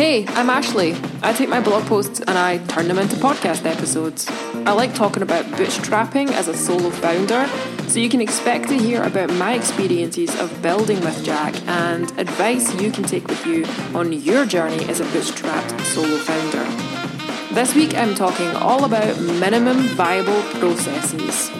[0.00, 0.96] Hey, I'm Ashley.
[1.22, 4.26] I take my blog posts and I turn them into podcast episodes.
[4.66, 7.46] I like talking about bootstrapping as a solo founder,
[7.86, 12.90] so you can expect to hear about my experiences of building WithJack and advice you
[12.90, 17.54] can take with you on your journey as a bootstrapped solo founder.
[17.54, 21.50] This week I'm talking all about minimum viable processes.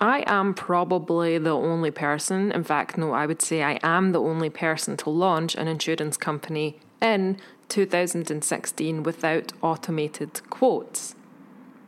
[0.00, 4.20] I am probably the only person, in fact, no, I would say I am the
[4.20, 7.36] only person to launch an insurance company in
[7.68, 11.14] 2016 without automated quotes.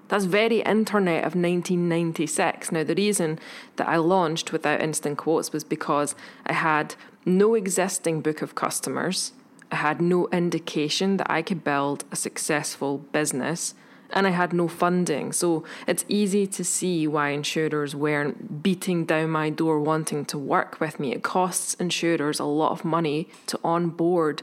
[0.09, 2.71] That's very internet of 1996.
[2.71, 3.39] Now, the reason
[3.77, 9.33] that I launched without instant quotes was because I had no existing book of customers,
[9.71, 13.75] I had no indication that I could build a successful business
[14.13, 15.33] and I had no funding.
[15.33, 20.81] So it's easy to see why insurers weren't beating down my door wanting to work
[20.81, 21.13] with me.
[21.13, 24.43] It costs insurers a lot of money to onboard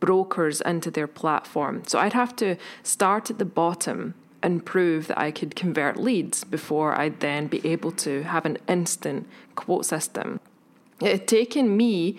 [0.00, 1.82] brokers into their platform.
[1.86, 6.44] So I'd have to start at the bottom and prove that I could convert leads
[6.44, 10.40] before I'd then be able to have an instant quote system.
[11.00, 12.18] It had taken me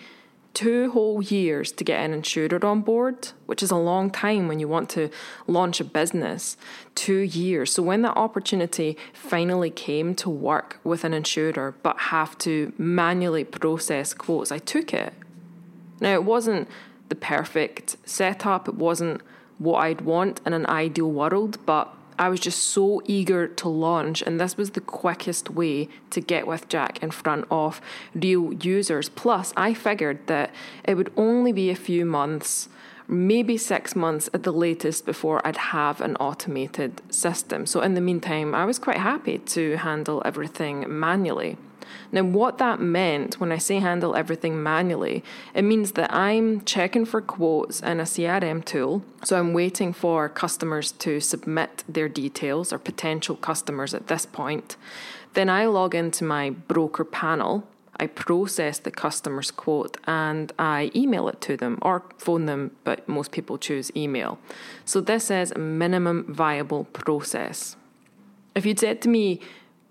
[0.56, 4.59] two whole years to get an insurer on board, which is a long time when
[4.59, 5.09] you want to
[5.45, 6.58] launch a business.
[6.95, 7.72] Two years.
[7.72, 13.44] So when that opportunity finally came to work with an insurer but have to manually
[13.44, 15.14] process quotes, I took it.
[16.00, 16.67] Now, it wasn't
[17.09, 19.22] the perfect setup, it wasn't
[19.59, 24.22] what I'd want in an ideal world, but I was just so eager to launch,
[24.22, 27.82] and this was the quickest way to get WithJack in front of
[28.14, 29.10] real users.
[29.10, 30.52] Plus, I figured that
[30.86, 32.70] it would only be a few months,
[33.08, 37.66] maybe six months at the latest, before I'd have an automated system.
[37.66, 41.58] So, in the meantime, I was quite happy to handle everything manually.
[42.11, 47.05] Now, what that meant when I say handle everything manually, it means that I'm checking
[47.05, 49.03] for quotes in a CRM tool.
[49.23, 54.78] So I'm waiting for customers to submit their details or potential customers at this point.
[55.34, 57.68] Then I log into my broker panel.
[57.97, 63.07] I process the customer's quote and I email it to them or phone them, but
[63.07, 64.38] most people choose email.
[64.84, 67.78] So this is a minimum viable process.
[68.53, 69.40] If you'd said to me,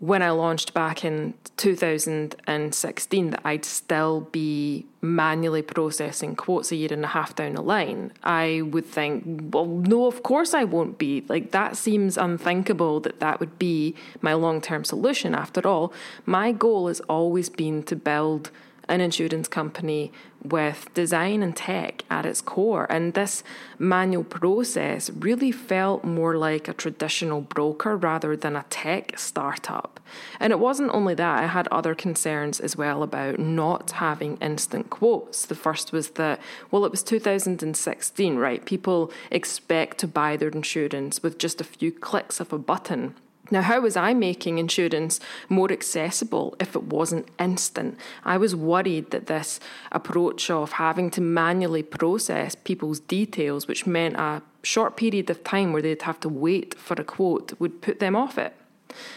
[0.00, 6.92] when I launched back in 2016 that I'd still be manually processing quotes a year
[6.92, 10.98] and a half down the line, I would think, well, no, of course I won't
[10.98, 11.24] be.
[11.28, 15.34] Like, that seems unthinkable that that would be my long term solution.
[15.34, 15.92] After all,
[16.26, 18.50] my goal has always been to build
[18.88, 20.12] an insurance company
[20.42, 22.86] with design and tech at its core.
[22.90, 23.42] And this
[23.78, 30.00] manual process really felt more like a traditional broker rather than a tech startup.
[30.38, 34.90] And it wasn't only that, I had other concerns as well about not having instant
[34.90, 35.46] quotes.
[35.46, 36.40] The first was that,
[36.70, 38.64] well, it was 2016, right?
[38.64, 43.14] People expect to buy their insurance with just a few clicks of a button.
[43.50, 47.98] Now, how was I making insurance more accessible if it wasn't instant?
[48.24, 49.60] I was worried that this
[49.92, 55.72] approach of having to manually process people's details, which meant a short period of time
[55.72, 58.54] where they'd have to wait for a quote, would put them off it.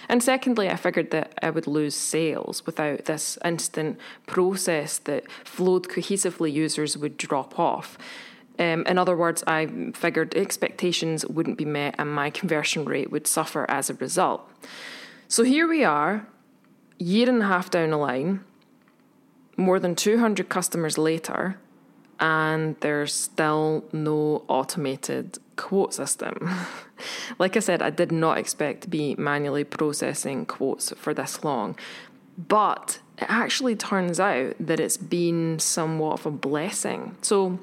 [0.10, 5.88] And secondly, I figured that I would lose sales without this instant process that flowed
[5.88, 7.98] cohesively, users would drop off.
[8.60, 13.28] Um, in other words, I figured expectations wouldn't be met and my conversion rate would
[13.28, 14.50] suffer as a result.
[15.28, 16.26] So here we are,
[16.98, 18.44] year and a half down the line,
[19.58, 21.60] more than 200 customers later,
[22.20, 26.50] and there's still no automated quote system.
[27.40, 31.78] like I said, I did not expect to be manually processing quotes for this long.
[32.38, 37.16] But it actually turns out that it's been somewhat of a blessing.
[37.22, 37.60] So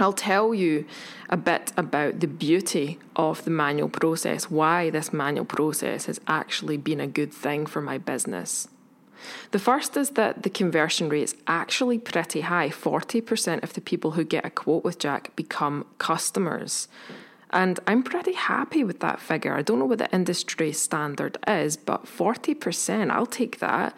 [0.00, 0.86] I'll tell you
[1.28, 6.76] a bit about the beauty of the manual process, why this manual process has actually
[6.76, 8.68] been a good thing for my business.
[9.52, 12.68] The first is that the conversion rate is actually pretty high.
[12.68, 16.88] 40% of the people who get a quote with Jack become customers.
[17.50, 19.54] And I'm pretty happy with that figure.
[19.54, 23.96] I don't know what the industry standard is, but 40%, I'll take that.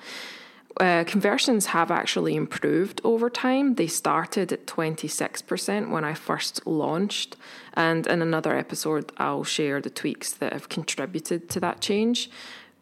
[0.79, 3.77] Uh, conversions have actually improved over time.
[3.77, 7.37] They started at 26% when I first launched,
[7.73, 12.31] and in another episode, I'll share the tweaks that have contributed to that change.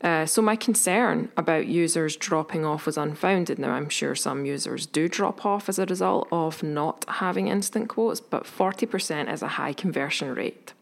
[0.00, 3.60] Uh, so, my concern about users dropping off was unfounded.
[3.60, 7.88] Now, I'm sure some users do drop off as a result of not having instant
[7.88, 10.72] quotes, but 40% is a high conversion rate.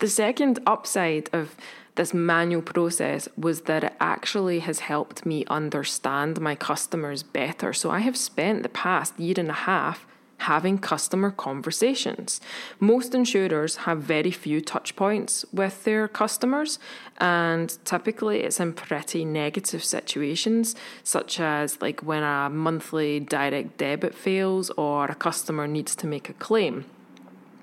[0.00, 1.54] The second upside of
[1.96, 7.74] this manual process was that it actually has helped me understand my customers better.
[7.74, 10.06] So I have spent the past year and a half
[10.38, 12.40] having customer conversations.
[12.78, 16.78] Most insurers have very few touch points with their customers,
[17.18, 20.74] and typically it's in pretty negative situations,
[21.04, 26.30] such as like when a monthly direct debit fails or a customer needs to make
[26.30, 26.86] a claim.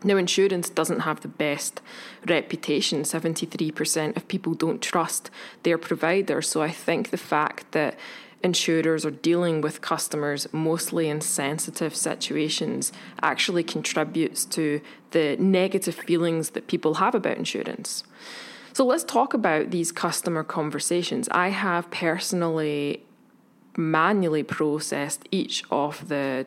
[0.03, 1.81] Now, insurance doesn't have the best
[2.27, 3.01] reputation.
[3.01, 5.31] 73% of people don't trust
[5.63, 6.41] their provider.
[6.41, 7.97] So I think the fact that
[8.43, 12.91] insurers are dealing with customers mostly in sensitive situations
[13.21, 14.79] actually contributes to
[15.11, 18.03] the negative feelings that people have about insurance.
[18.73, 21.27] So let's talk about these customer conversations.
[21.31, 23.03] I have personally
[23.75, 26.45] manually processed each of the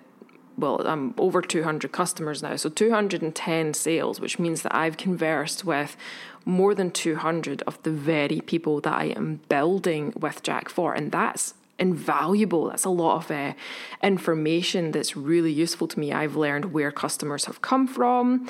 [0.60, 5.96] well, I'm over 200 customers now, so 210 sales, which means that I've conversed with
[6.44, 11.54] more than 200 of the very people that I am building WithJack for, and that's
[11.78, 12.68] invaluable.
[12.68, 13.54] That's a lot of uh,
[14.02, 16.12] information that's really useful to me.
[16.12, 18.48] I've learned where customers have come from,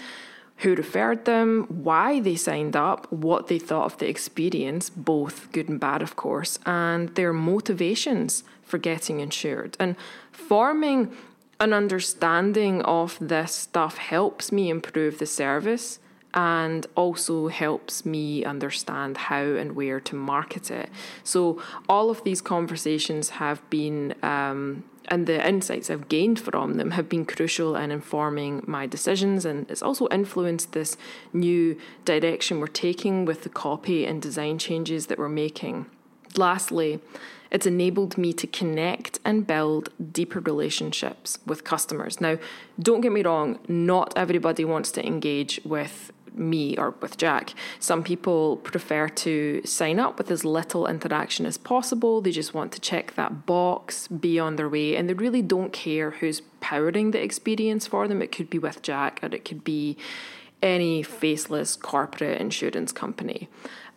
[0.59, 5.69] who referred them, why they signed up, what they thought of the experience, both good
[5.69, 9.77] and bad, of course, and their motivations for getting insured.
[9.81, 9.97] And
[10.33, 11.17] forming
[11.61, 16.01] an understanding of this stuff helps me improve the service
[16.33, 20.89] and also helps me understand how and where to market it.
[21.23, 26.93] So, all of these conversations have been, um, and the insights I've gained from them
[26.93, 30.97] have been crucial in informing my decisions, and it's also influenced this
[31.33, 35.87] new direction we're taking with the copy and design changes that we're making.
[36.37, 37.01] Lastly,
[37.51, 42.21] it's enabled me to connect and build deeper relationships with customers.
[42.21, 42.39] Now,
[42.79, 47.55] don't get me wrong, not everybody wants to engage with me or with Jack.
[47.81, 52.21] Some people prefer to sign up with as little interaction as possible.
[52.21, 55.73] They just want to check that box, be on their way, and they really don't
[55.73, 58.23] care who's powering the experience for them.
[58.23, 59.97] It could be WithJack or it could be
[60.63, 63.49] any faceless corporate insurance company.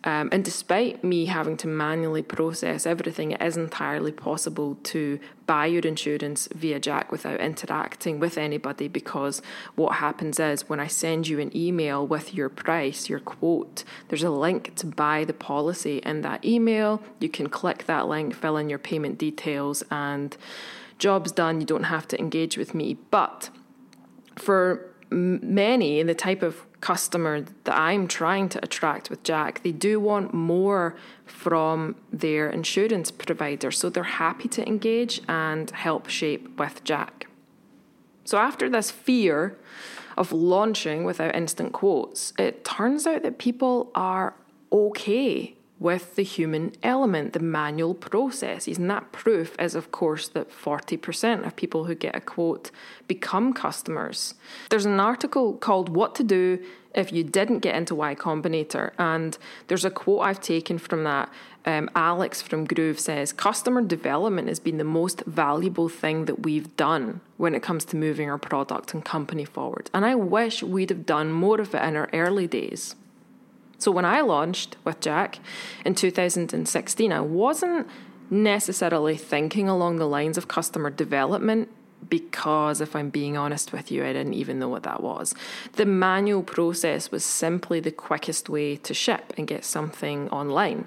[0.04, 5.64] Um, and despite me having to manually process everything, it is entirely possible to buy
[5.64, 9.40] your insurance via Jack without interacting with anybody because
[9.76, 14.22] what happens is when I send you an email with your price, your quote, there's
[14.22, 17.02] a link to buy the policy in that email.
[17.18, 20.36] You can click that link, fill in your payment details, and
[20.98, 21.60] job's done.
[21.60, 22.98] You don't have to engage with me.
[23.10, 23.48] But
[24.36, 29.72] for many in the type of customer that I'm trying to attract with Jack, they
[29.72, 30.94] do want more
[31.24, 33.70] from their insurance provider.
[33.70, 37.24] So they're happy to engage and help shape WithJack.
[38.26, 39.56] So after this fear
[40.18, 44.34] of launching without instant quotes, it turns out that people are
[44.70, 48.78] okay with the human element, the manual processes.
[48.78, 52.70] And that proof is, of course, that 40% of people who get a quote
[53.08, 54.34] become customers.
[54.70, 59.36] There's an article called What to Do If You Didn't Get into Y Combinator, and
[59.66, 61.28] there's a quote I've taken from that.
[61.66, 66.76] Um, Alex from Groove says, Customer development has been the most valuable thing that we've
[66.76, 69.90] done when it comes to moving our product and company forward.
[69.94, 72.96] And I wish we'd have done more of it in our early days.
[73.78, 75.38] So when I launched WithJack
[75.84, 77.86] in 2016, I wasn't
[78.30, 81.68] necessarily thinking along the lines of customer development
[82.08, 85.34] because if I'm being honest with you, I didn't even know what that was.
[85.74, 90.86] The manual process was simply the quickest way to ship and get something online.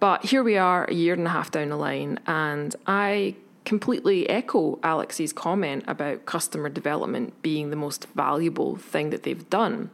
[0.00, 4.28] But here we are, a year and a half down the line, and I completely
[4.28, 9.90] echo Alex's comment about customer development being the most valuable thing that they've done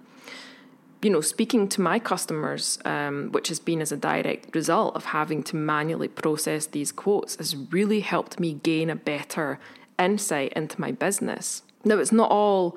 [1.02, 5.06] you know, speaking to my customers, um, which has been as a direct result of
[5.06, 9.58] having to manually process these quotes, has really helped me gain a better
[9.98, 11.62] insight into my business.
[11.84, 12.76] Now, it's not all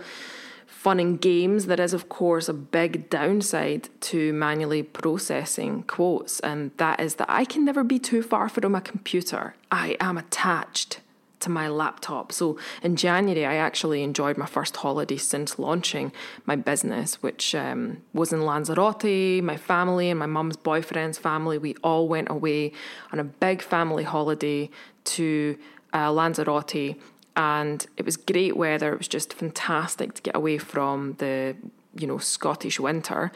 [0.66, 1.66] fun and games.
[1.66, 7.30] There is, of course, a big downside to manually processing quotes, and that is that
[7.30, 9.56] I can never be too far from a computer.
[9.72, 11.00] I am attached
[11.44, 12.32] to my laptop.
[12.32, 16.12] So in January, I actually enjoyed my first holiday since launching
[16.46, 19.44] my business, which um, was in Lanzarote.
[19.44, 22.72] My family and my mum's boyfriend's family, we all went away
[23.12, 24.70] on a big family holiday
[25.16, 25.58] to
[25.94, 26.96] uh, Lanzarote.
[27.36, 28.94] And it was great weather.
[28.94, 31.56] It was just fantastic to get away from the,
[31.96, 33.32] you know, Scottish winter.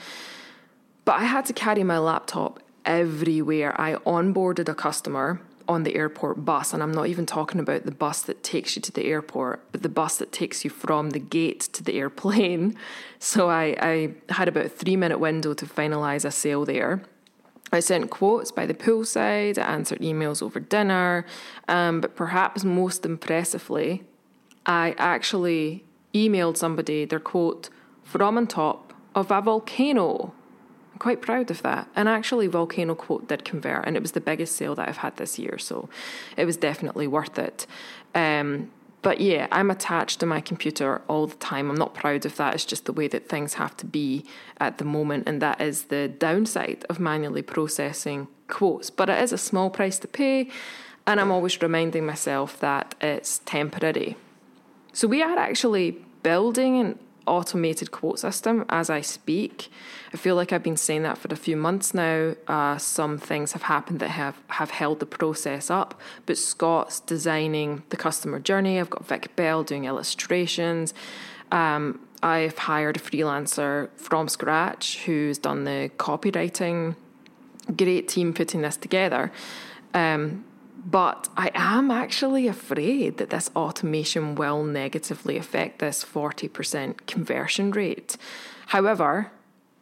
[1.06, 3.80] But I had to carry my laptop everywhere.
[3.80, 7.92] I onboarded a customer on the airport bus, and I'm not even talking about the
[7.92, 11.20] bus that takes you to the airport, but the bus that takes you from the
[11.20, 12.76] gate to the airplane.
[13.20, 17.02] So I, I had about a three minute window to finalise a sale there.
[17.72, 21.26] I sent quotes by the poolside, I answered emails over dinner,
[21.68, 24.04] um, but perhaps most impressively,
[24.68, 25.84] I actually
[26.14, 27.70] emailed somebody their quote
[28.04, 30.34] from on top of a volcano.
[30.98, 31.88] I'm quite proud of that.
[31.96, 35.16] And actually, Volcano quote did convert, and it was the biggest sale that I've had
[35.18, 35.90] this year, so
[36.36, 37.68] it was definitely worth it.
[38.16, 38.72] Um,
[39.04, 41.70] but yeah, I'm attached to my computer all the time.
[41.70, 42.56] I'm not proud of that.
[42.56, 44.26] It's just the way that things have to be
[44.60, 48.90] at the moment, and that is the downside of manually processing quotes.
[48.90, 50.50] But it is a small price to pay,
[51.06, 54.18] and I'm always reminding myself that it's temporary.
[54.94, 59.70] So we are actually building an automated quote system as I speak.
[60.14, 62.36] I feel like I've been saying that for a few months now.
[62.48, 67.84] Uh, some things have happened that have, have held the process up, but Scott's designing
[67.90, 68.80] the customer journey.
[68.80, 70.94] I've got Vic Bell doing illustrations.
[71.52, 76.96] Um, I've hired a freelancer from scratch who's done the copywriting.
[77.76, 79.32] Great team putting this together.
[79.94, 80.46] Um,
[80.86, 88.18] but I am actually afraid that this automation will negatively affect this 40% conversion rate.
[88.68, 89.32] However,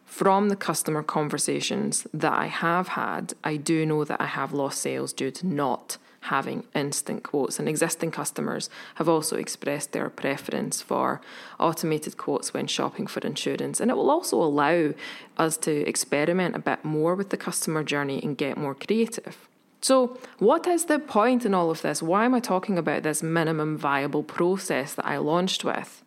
[0.04, 4.80] from the customer conversations that I have had, I do know that I have lost
[4.80, 7.58] sales due to not having instant quotes.
[7.58, 11.20] And existing customers have also expressed their preference for
[11.58, 13.80] automated quotes when shopping for insurance.
[13.80, 14.94] And it will also allow
[15.36, 19.48] us to experiment a bit more with the customer journey and get more creative.
[19.86, 22.02] So, what is the point in all of this?
[22.02, 26.02] Why am I talking about this minimum viable process that I launched with?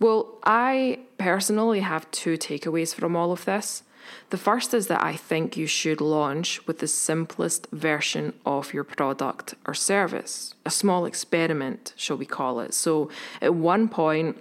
[0.00, 3.84] Well, I personally have two takeaways from all of this.
[4.30, 8.82] The first is that I think you should launch with the simplest version of your
[8.82, 12.74] product or service, a small experiment, shall we call it.
[12.74, 14.38] So, at one point,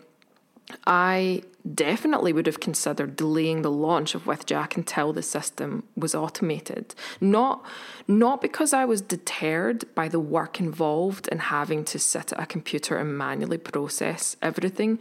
[0.88, 6.94] I definitely would have considered delaying the launch of WithJack until the system was automated.
[7.22, 7.64] Not,
[8.08, 12.46] not because I was deterred by the work involved in having to sit at a
[12.46, 15.00] computer and manually process everything,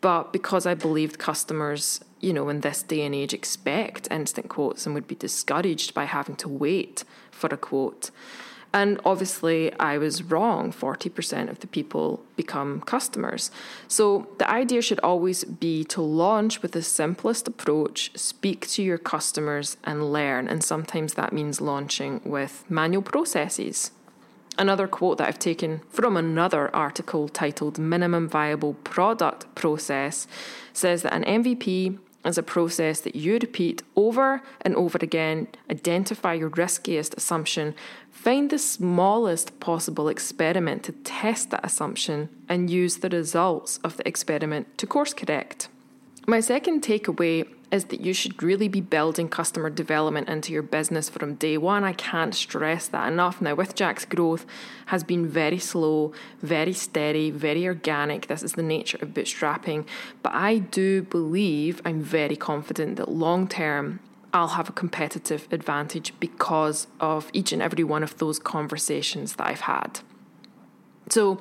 [0.00, 4.86] but because I believed customers, you know, in this day and age expect instant quotes
[4.86, 8.10] and would be discouraged by having to wait for a quote.
[8.74, 10.72] And obviously, I was wrong.
[10.72, 13.52] 40% of the people become customers.
[13.86, 18.98] So, the idea should always be to launch with the simplest approach, speak to your
[18.98, 20.48] customers, and learn.
[20.48, 23.92] And sometimes that means launching with manual processes.
[24.58, 30.26] Another quote that I've taken from another article titled Minimum Viable Product Process
[30.72, 36.34] says that an MVP is a process that you repeat over and over again, identify
[36.34, 37.74] your riskiest assumption,
[38.10, 44.08] find the smallest possible experiment to test that assumption, and use the results of the
[44.08, 45.68] experiment to course correct.
[46.26, 51.10] My second takeaway is that you should really be building customer development into your business
[51.10, 51.84] from day one.
[51.84, 53.42] I can't stress that enough.
[53.42, 54.46] Now, WithJack's growth
[54.86, 58.28] has been very slow, very steady, very organic.
[58.28, 59.86] This is the nature of bootstrapping.
[60.22, 64.00] But I do believe, I'm very confident that long term,
[64.32, 69.46] I'll have a competitive advantage because of each and every one of those conversations that
[69.46, 70.00] I've had.
[71.08, 71.40] So,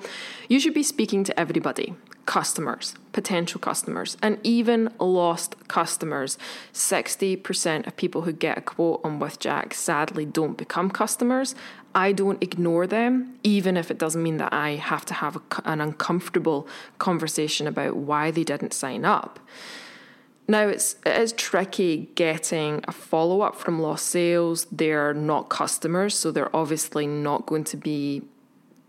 [0.49, 6.37] you should be speaking to everybody customers, potential customers, and even lost customers.
[6.73, 11.53] 60% of people who get a quote on WithJack sadly don't become customers.
[11.93, 15.41] I don't ignore them, even if it doesn't mean that I have to have a,
[15.65, 16.67] an uncomfortable
[16.97, 19.39] conversation about why they didn't sign up.
[20.47, 24.65] Now it's it is tricky getting a follow up from lost sales.
[24.71, 28.23] They're not customers, so they're obviously not going to be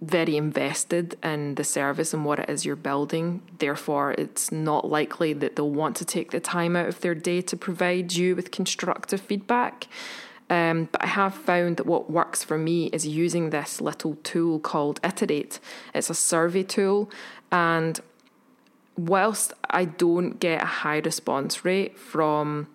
[0.07, 3.43] very invested in the service and what it is you're building.
[3.59, 7.41] Therefore, it's not likely that they'll want to take the time out of their day
[7.43, 9.87] to provide you with constructive feedback.
[10.51, 14.59] Um, but I have found that what works for me is using this little tool
[14.59, 15.59] called Iterate.
[15.95, 17.11] It's a survey tool,
[17.51, 17.99] and
[18.97, 22.69] whilst I don't get a high response rate from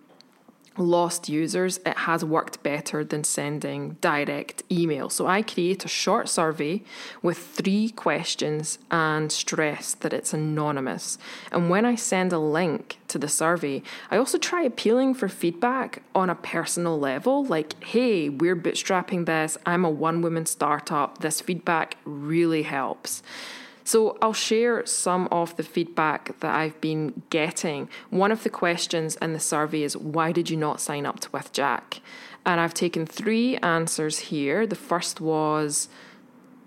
[0.79, 5.09] lost users, it has worked better than sending direct email.
[5.09, 6.81] So I create a short survey
[7.21, 11.17] with three questions and stress that it's anonymous.
[11.51, 16.01] And when I send a link to the survey, I also try appealing for feedback
[16.15, 21.41] on a personal level like, hey, we're bootstrapping this, I'm a one woman startup, this
[21.41, 23.21] feedback really helps.
[23.89, 27.89] So I'll share some of the feedback that I've been getting.
[28.11, 31.29] One of the questions in the survey is why did you not sign up to
[31.29, 31.99] WithJack?
[32.45, 34.67] And I've taken three answers here.
[34.67, 35.89] The first was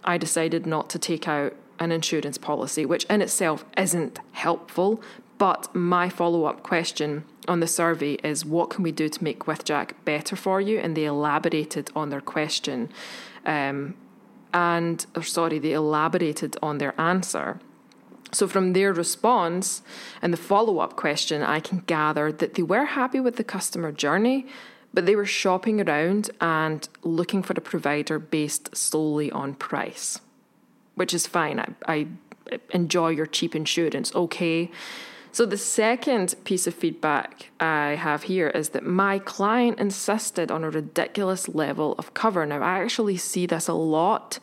[0.02, 5.00] I decided not to take out an insurance policy, which in itself isn't helpful.
[5.38, 9.44] But my follow up question on the survey is what can we do to make
[9.44, 10.80] WithJack better for you?
[10.80, 12.88] And they elaborated on their question.
[13.46, 13.94] Um,
[14.52, 17.60] and, or sorry, they elaborated on their answer.
[18.32, 19.82] So, from their response
[20.22, 23.92] and the follow up question, I can gather that they were happy with the customer
[23.92, 24.46] journey,
[24.94, 30.20] but they were shopping around and looking for a provider based solely on price,
[30.94, 31.60] which is fine.
[31.60, 32.06] I, I
[32.70, 34.70] enjoy your cheap insurance, okay.
[35.34, 40.62] So, the second piece of feedback I have here is that my client insisted on
[40.62, 42.44] a ridiculous level of cover.
[42.44, 44.38] Now, I actually see this a lot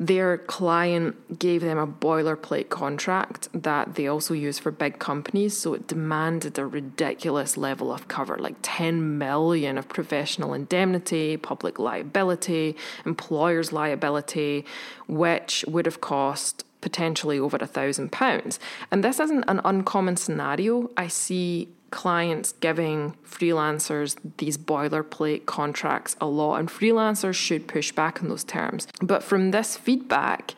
[0.00, 5.56] their client gave them a boilerplate contract that they also use for big companies.
[5.56, 11.80] So it demanded a ridiculous level of cover, like 10 million of professional indemnity, public
[11.80, 14.64] liability, employer's liability,
[15.08, 18.58] which would have cost potentially over a thousand pounds.
[18.90, 20.90] And this isn't an uncommon scenario.
[20.96, 28.22] I see clients giving freelancers these boilerplate contracts a lot, and freelancers should push back
[28.22, 28.86] on those terms.
[29.00, 30.54] But from this feedback,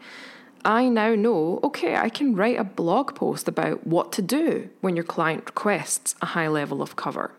[0.64, 4.96] I now know okay, I can write a blog post about what to do when
[4.96, 7.32] your client requests a high level of cover.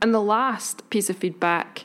[0.00, 1.84] And the last piece of feedback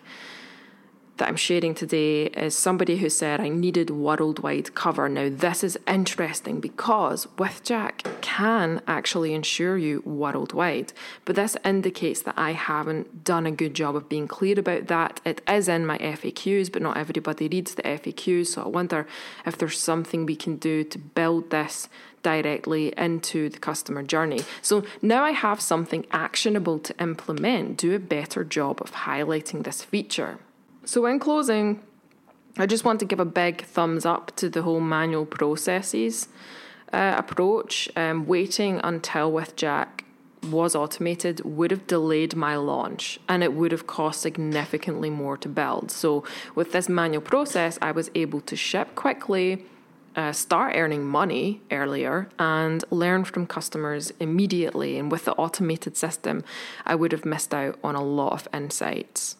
[1.18, 5.08] that I'm sharing today is somebody who said I needed worldwide cover.
[5.08, 10.94] Now, this is interesting because WithJack can actually insure you worldwide,
[11.24, 15.22] but this indicates that I haven't done a good job of being clear about that.
[15.24, 19.08] It is in my FAQs, but not everybody reads the FAQs, so I wonder
[19.46, 21.88] if there's something we can do to build this
[22.24, 24.42] directly into the customer journey.
[24.62, 29.84] So now I have something actionable to implement, do a better job of highlighting this
[29.84, 30.40] feature.
[30.88, 31.82] So, in closing,
[32.60, 36.28] I just want to give a big thumbs up to the whole manual processes
[36.94, 37.90] uh, approach.
[37.96, 40.02] Um, waiting until WithJack
[40.44, 45.50] was automated would have delayed my launch and it would have cost significantly more to
[45.50, 45.90] build.
[45.90, 46.24] So,
[46.54, 49.66] with this manual process, I was able to ship quickly.
[50.16, 55.00] Uh, start earning money earlier and learn from customers immediately.
[55.00, 56.44] And with the automated system,
[56.86, 59.36] I would have missed out on a lot of insights.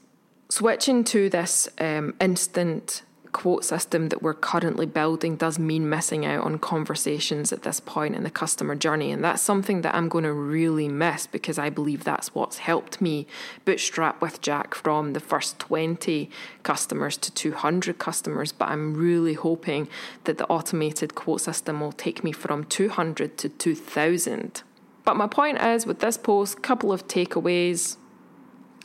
[0.50, 3.02] Switching to this um, instant
[3.36, 8.16] quote system that we're currently building does mean missing out on conversations at this point
[8.16, 9.12] in the customer journey.
[9.12, 13.02] And that's something that I'm going to really miss because I believe that's what's helped
[13.02, 13.28] me
[13.66, 16.30] bootstrap WithJack from the first 20
[16.64, 18.54] customers to 200 customers.
[18.54, 19.90] But I'm really hoping
[20.24, 24.64] that the automated quote system will take me from 200 to 2000.
[25.04, 27.98] But my point is with this post, couple of takeaways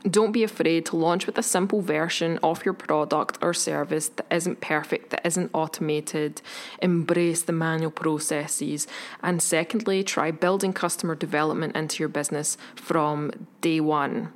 [0.09, 4.27] don't be afraid to launch with a simple version of your product or service that
[4.31, 6.41] isn't perfect, that isn't automated.
[6.81, 8.87] Embrace the manual processes.
[9.23, 14.33] And secondly, try building customer development into your business from day one.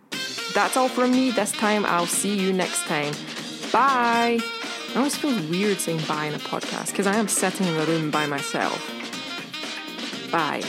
[0.55, 1.87] That's all from me this time.
[1.87, 3.15] I'll see you next time.
[3.73, 4.39] Bye.
[4.95, 7.85] I always feel weird saying bye in a podcast because I am sitting in a
[7.87, 8.81] room by myself.
[10.31, 10.63] Bye.